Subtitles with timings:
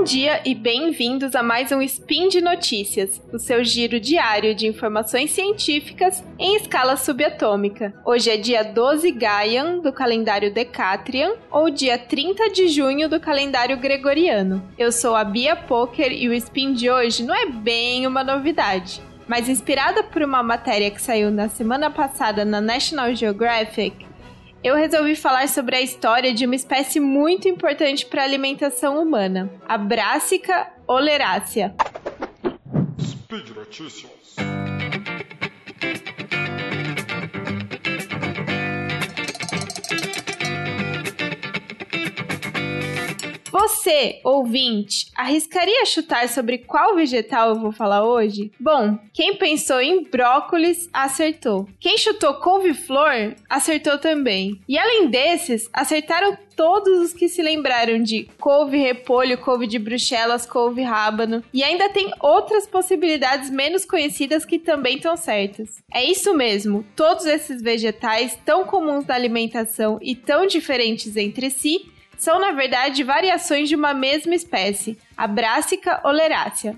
[0.00, 4.66] Bom dia e bem-vindos a mais um Spin de Notícias, o seu giro diário de
[4.66, 7.92] informações científicas em escala subatômica.
[8.02, 13.76] Hoje é dia 12 Gaian do calendário Decatrian ou dia 30 de junho do calendário
[13.76, 14.66] Gregoriano.
[14.78, 19.02] Eu sou a Bia Poker e o Spin de hoje não é bem uma novidade
[19.28, 24.04] mas inspirada por uma matéria que saiu na semana passada na National Geographic,
[24.62, 29.50] eu resolvi falar sobre a história de uma espécie muito importante para a alimentação humana,
[29.66, 31.74] a Brassica oleracea.
[33.00, 34.36] Speed Notícias.
[43.80, 48.52] Você, ouvinte, arriscaria chutar sobre qual vegetal eu vou falar hoje?
[48.60, 51.66] Bom, quem pensou em brócolis acertou.
[51.80, 54.60] Quem chutou couve-flor acertou também.
[54.68, 60.44] E além desses, acertaram todos os que se lembraram de couve repolho, couve de bruxelas,
[60.44, 61.42] couve rábano.
[61.50, 65.82] E ainda tem outras possibilidades menos conhecidas que também estão certas.
[65.90, 71.90] É isso mesmo, todos esses vegetais tão comuns na alimentação e tão diferentes entre si
[72.20, 76.76] são, na verdade, variações de uma mesma espécie, a Brassica oleracea.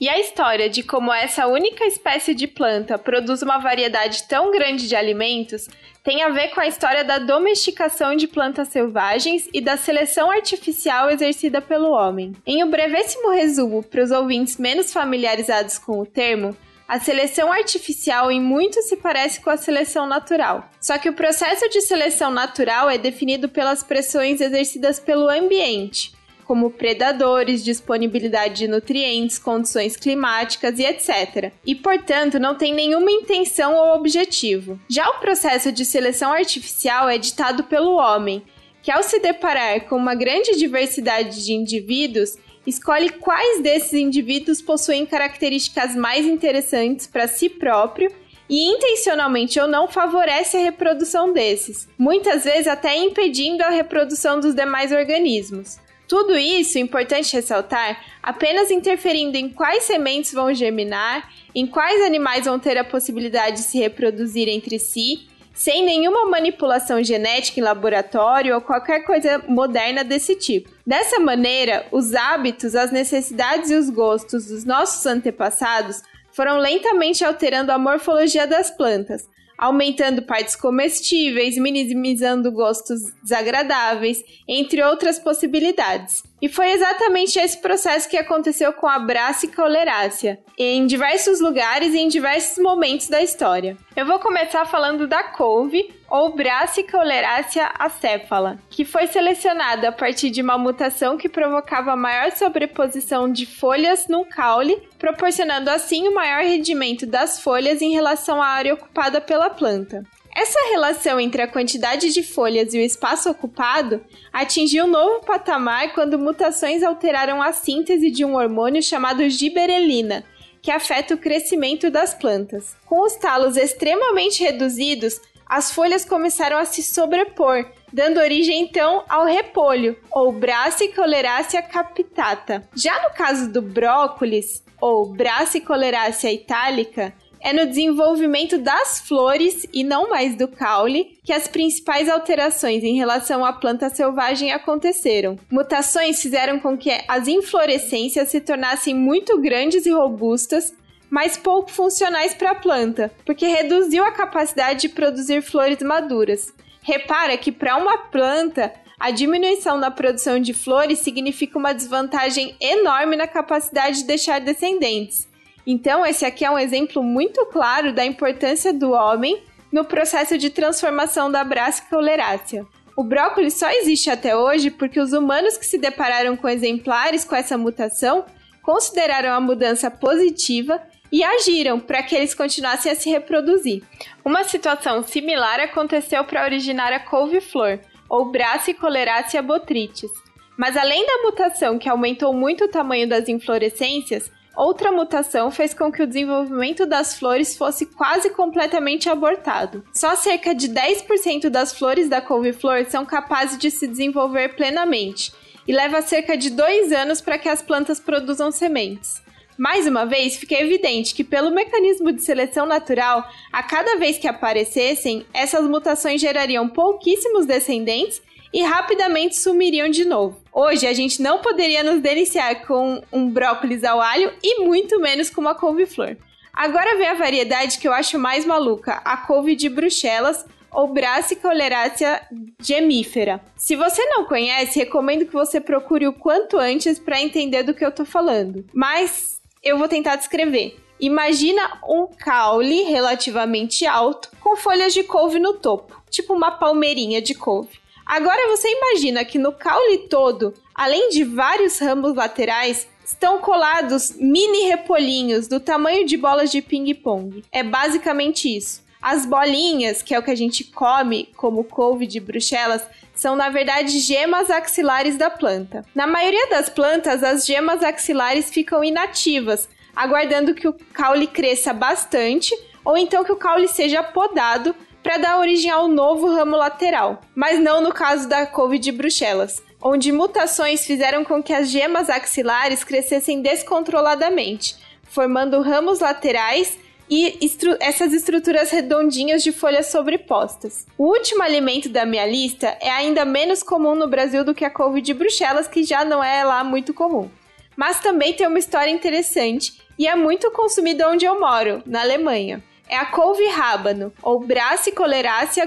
[0.00, 4.88] E a história de como essa única espécie de planta produz uma variedade tão grande
[4.88, 5.68] de alimentos
[6.04, 11.10] tem a ver com a história da domesticação de plantas selvagens e da seleção artificial
[11.10, 12.32] exercida pelo homem.
[12.46, 16.56] Em um brevíssimo resumo para os ouvintes menos familiarizados com o termo,
[16.90, 20.68] a seleção artificial em muito se parece com a seleção natural.
[20.80, 26.12] Só que o processo de seleção natural é definido pelas pressões exercidas pelo ambiente,
[26.44, 31.52] como predadores, disponibilidade de nutrientes, condições climáticas e etc.
[31.64, 34.76] E, portanto, não tem nenhuma intenção ou objetivo.
[34.90, 38.42] Já o processo de seleção artificial é ditado pelo homem,
[38.82, 45.06] que ao se deparar com uma grande diversidade de indivíduos, escolhe quais desses indivíduos possuem
[45.06, 48.10] características mais interessantes para si próprio
[48.48, 54.54] e intencionalmente ou não favorece a reprodução desses, muitas vezes até impedindo a reprodução dos
[54.54, 55.78] demais organismos.
[56.08, 62.58] Tudo isso, importante ressaltar, apenas interferindo em quais sementes vão germinar, em quais animais vão
[62.58, 68.60] ter a possibilidade de se reproduzir entre si sem nenhuma manipulação genética em laboratório ou
[68.60, 70.70] qualquer coisa moderna desse tipo.
[70.86, 76.02] Dessa maneira, os hábitos, as necessidades e os gostos dos nossos antepassados
[76.32, 79.28] foram lentamente alterando a morfologia das plantas,
[79.60, 86.22] aumentando partes comestíveis, minimizando gostos desagradáveis, entre outras possibilidades.
[86.40, 91.98] E foi exatamente esse processo que aconteceu com a Brassica oleracea, em diversos lugares e
[91.98, 93.76] em diversos momentos da história.
[93.94, 100.28] Eu vou começar falando da couve, ou Brassica oleracea acéfala, que foi selecionada a partir
[100.28, 106.42] de uma mutação que provocava maior sobreposição de folhas no caule, proporcionando assim o maior
[106.42, 110.04] rendimento das folhas em relação à área ocupada pela planta.
[110.34, 114.00] Essa relação entre a quantidade de folhas e o espaço ocupado
[114.32, 120.24] atingiu um novo patamar quando mutações alteraram a síntese de um hormônio chamado giberelina,
[120.62, 122.76] que afeta o crescimento das plantas.
[122.86, 125.20] Com os talos extremamente reduzidos,
[125.50, 132.68] as folhas começaram a se sobrepor, dando origem então ao repolho, ou Brassica oleracea capitata.
[132.72, 139.82] Já no caso do brócolis, ou Brassica oleracea itálica, é no desenvolvimento das flores e
[139.82, 145.36] não mais do caule que as principais alterações em relação à planta selvagem aconteceram.
[145.50, 150.72] Mutações fizeram com que as inflorescências se tornassem muito grandes e robustas,
[151.10, 156.54] mas pouco funcionais para a planta, porque reduziu a capacidade de produzir flores maduras.
[156.82, 163.16] Repara que para uma planta a diminuição na produção de flores significa uma desvantagem enorme
[163.16, 165.26] na capacidade de deixar descendentes.
[165.66, 169.42] Então, esse aqui é um exemplo muito claro da importância do homem
[169.72, 172.66] no processo de transformação da Brassica oleracea.
[172.94, 177.34] O brócolis só existe até hoje porque os humanos que se depararam com exemplares com
[177.34, 178.26] essa mutação
[178.62, 180.80] consideraram a mudança positiva
[181.12, 183.82] e agiram para que eles continuassem a se reproduzir.
[184.24, 190.10] Uma situação similar aconteceu para originar a couve-flor, ou Brassica oleracea botrytis.
[190.56, 195.92] Mas além da mutação que aumentou muito o tamanho das inflorescências, Outra mutação fez com
[195.92, 199.84] que o desenvolvimento das flores fosse quase completamente abortado.
[199.92, 205.32] Só cerca de 10% das flores da couve-flor são capazes de se desenvolver plenamente,
[205.66, 209.22] e leva cerca de dois anos para que as plantas produzam sementes.
[209.60, 214.26] Mais uma vez, fica evidente que, pelo mecanismo de seleção natural, a cada vez que
[214.26, 218.22] aparecessem, essas mutações gerariam pouquíssimos descendentes
[218.54, 220.40] e rapidamente sumiriam de novo.
[220.50, 225.28] Hoje a gente não poderia nos deliciar com um brócolis ao alho e muito menos
[225.28, 226.16] com uma couve-flor.
[226.54, 230.42] Agora vem a variedade que eu acho mais maluca, a couve de Bruxelas
[230.72, 232.22] ou Brassica oleracea
[232.62, 233.42] gemífera.
[233.56, 237.84] Se você não conhece, recomendo que você procure o quanto antes para entender do que
[237.84, 238.64] eu tô falando.
[238.72, 240.76] Mas eu vou tentar descrever.
[240.98, 247.34] Imagina um caule relativamente alto com folhas de couve no topo, tipo uma palmeirinha de
[247.34, 247.78] couve.
[248.04, 254.64] Agora você imagina que no caule todo, além de vários ramos laterais, estão colados mini
[254.68, 257.44] repolhinhos do tamanho de bolas de ping-pong.
[257.52, 258.82] É basicamente isso.
[259.00, 262.84] As bolinhas, que é o que a gente come como couve de Bruxelas,
[263.20, 265.84] são na verdade gemas axilares da planta.
[265.94, 272.56] Na maioria das plantas, as gemas axilares ficam inativas, aguardando que o caule cresça bastante
[272.82, 277.60] ou então que o caule seja podado para dar origem ao novo ramo lateral, mas
[277.60, 282.82] não no caso da couve de Bruxelas, onde mutações fizeram com que as gemas axilares
[282.82, 286.78] crescessem descontroladamente, formando ramos laterais
[287.10, 290.86] e estru essas estruturas redondinhas de folhas sobrepostas.
[290.96, 294.70] O último alimento da minha lista é ainda menos comum no Brasil do que a
[294.70, 297.28] couve de Bruxelas, que já não é lá muito comum.
[297.76, 302.62] Mas também tem uma história interessante e é muito consumida onde eu moro, na Alemanha
[302.90, 305.64] é a couve rábano, ou Brassicoleracea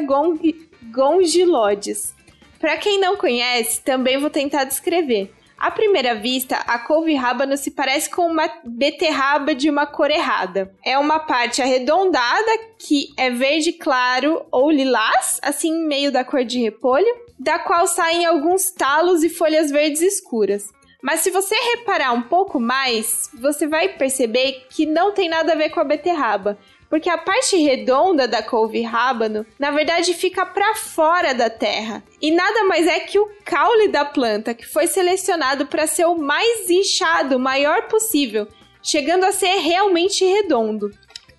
[0.91, 2.13] gongilodes.
[2.59, 5.33] Para quem não conhece, também vou tentar descrever.
[5.63, 10.75] À primeira vista, a couve rábano se parece com uma beterraba de uma cor errada.
[10.83, 16.59] É uma parte arredondada que é verde claro ou lilás, assim meio da cor de
[16.59, 17.07] repolho,
[17.39, 20.67] da qual saem alguns talos e folhas verdes escuras.
[21.01, 25.55] Mas se você reparar um pouco mais, você vai perceber que não tem nada a
[25.55, 26.57] ver com a beterraba
[26.93, 32.03] porque a parte redonda da couve rábano, na verdade, fica para fora da terra.
[32.21, 36.13] E nada mais é que o caule da planta, que foi selecionado para ser o
[36.13, 38.47] mais inchado, o maior possível,
[38.83, 40.91] chegando a ser realmente redondo.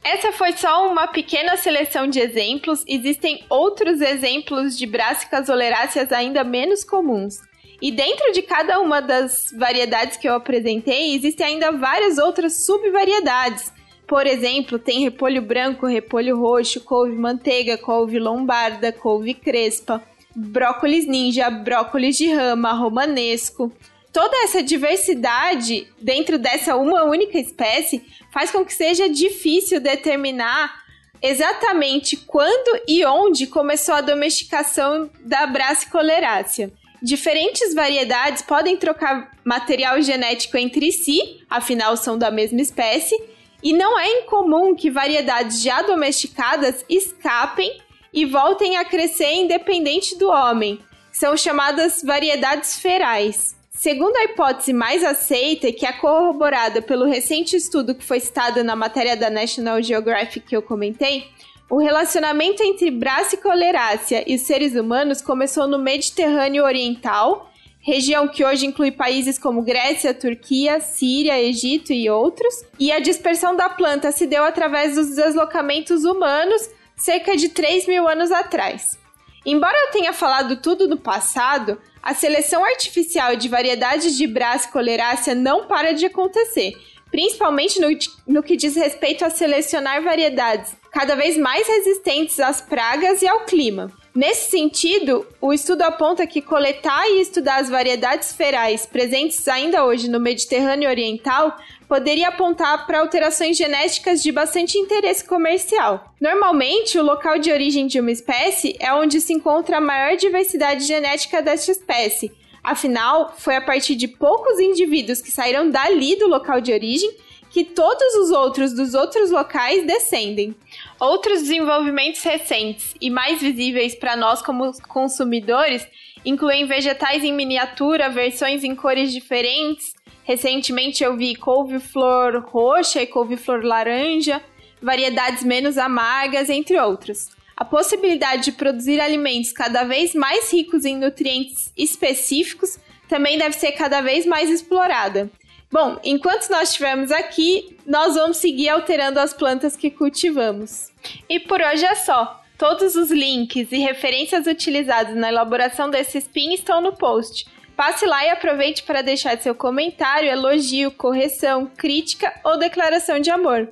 [0.03, 6.43] Essa foi só uma pequena seleção de exemplos, existem outros exemplos de brássicas oleráceas ainda
[6.43, 7.39] menos comuns.
[7.81, 13.73] E dentro de cada uma das variedades que eu apresentei, existem ainda várias outras subvariedades,
[14.07, 20.03] por exemplo, tem repolho branco, repolho roxo, couve manteiga, couve lombarda, couve crespa,
[20.35, 23.73] brócolis ninja, brócolis de rama, romanesco.
[24.13, 30.85] Toda essa diversidade dentro dessa uma única espécie faz com que seja difícil determinar
[31.21, 36.71] exatamente quando e onde começou a domesticação da Brassicolerácea.
[37.03, 43.15] Diferentes variedades podem trocar material genético entre si, afinal são da mesma espécie,
[43.65, 47.81] e não é incomum que variedades já domesticadas escapem
[48.13, 50.79] e voltem a crescer independente do homem.
[51.11, 53.57] São chamadas variedades ferais.
[53.71, 58.77] Segundo a hipótese mais aceita, que é corroborada pelo recente estudo que foi citado na
[58.77, 61.27] matéria da National Geographic que eu comentei,
[61.71, 67.51] o relacionamento entre Brassicolerácea e os seres humanos começou no Mediterrâneo Oriental
[67.85, 72.65] região que hoje inclui países como Grécia, Turquia, Síria, Egito e outros.
[72.81, 78.09] E a dispersão da planta se deu através dos deslocamentos humanos cerca de 3 mil
[78.09, 78.99] anos atrás.
[79.45, 85.67] Embora eu tenha falado tudo no passado, a seleção artificial de variedades de Brassicolerácea não
[85.67, 86.73] para de acontecer,
[87.11, 87.89] principalmente no,
[88.27, 93.45] no que diz respeito a selecionar variedades cada vez mais resistentes às pragas e ao
[93.45, 93.93] clima.
[94.15, 100.09] Nesse sentido, o estudo aponta que coletar e estudar as variedades ferais presentes ainda hoje
[100.09, 101.57] no Mediterrâneo Oriental
[101.89, 106.15] poderia apontar para alterações genéticas de bastante interesse comercial.
[106.21, 110.85] Normalmente, o local de origem de uma espécie é onde se encontra a maior diversidade
[110.85, 112.31] genética desta espécie.
[112.63, 117.15] Afinal, foi a partir de poucos indivíduos que saíram dali do local de origem
[117.55, 120.57] que todos os outros dos outros locais descendem.
[120.99, 125.87] Outros desenvolvimentos recentes e mais visíveis para nós como consumidores
[126.27, 129.95] incluem vegetais em miniatura, versões em cores diferentes.
[130.25, 134.43] Recentemente eu vi couve-flor roxa e couve-flor laranja,
[134.83, 137.29] variedades menos amargas, entre outros.
[137.57, 143.71] A possibilidade de produzir alimentos cada vez mais ricos em nutrientes específicos também deve ser
[143.71, 145.31] cada vez mais explorada.
[145.75, 150.93] Bom, enquanto nós estivermos aqui, nós vamos seguir alterando as plantas que cultivamos.
[151.29, 152.41] E por hoje é só.
[152.57, 157.49] Todos os links e referências utilizados na elaboração desse spin estão no post.
[157.77, 163.69] Passe lá e aproveite para deixar seu comentário, elogio, correção, crítica ou declaração de amor.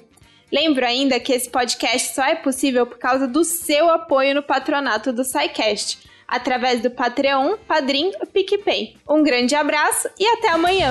[0.51, 5.13] Lembro ainda que esse podcast só é possível por causa do seu apoio no patronato
[5.13, 8.97] do SciCast através do Patreon, Padrim e PicPay.
[9.09, 10.91] Um grande abraço e até amanhã!